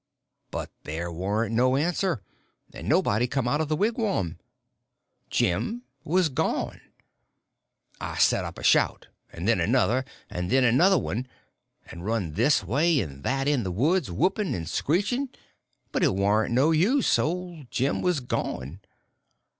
But 0.49 0.71
there 0.83 1.11
warn't 1.11 1.53
no 1.53 1.75
answer, 1.75 2.23
and 2.73 2.89
nobody 2.89 3.27
come 3.27 3.47
out 3.47 3.61
of 3.61 3.67
the 3.67 3.75
wigwam. 3.75 4.39
Jim 5.29 5.83
was 6.03 6.27
gone! 6.27 6.81
I 7.99 8.17
set 8.17 8.43
up 8.43 8.57
a 8.57 8.63
shout—and 8.63 9.47
then 9.47 9.61
another—and 9.61 10.49
then 10.49 10.63
another 10.63 10.97
one; 10.97 11.27
and 11.85 12.03
run 12.03 12.31
this 12.33 12.63
way 12.63 12.99
and 12.99 13.21
that 13.23 13.47
in 13.47 13.61
the 13.61 13.69
woods, 13.69 14.09
whooping 14.09 14.55
and 14.55 14.67
screeching; 14.67 15.29
but 15.91 16.01
it 16.03 16.15
warn't 16.15 16.51
no 16.55 16.71
use—old 16.71 17.69
Jim 17.69 18.01
was 18.01 18.21
gone. 18.21 18.79